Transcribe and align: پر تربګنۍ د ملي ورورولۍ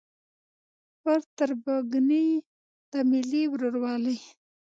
پر 1.01 1.19
تربګنۍ 1.37 2.27
د 2.91 2.93
ملي 3.11 3.43
ورورولۍ 3.49 4.17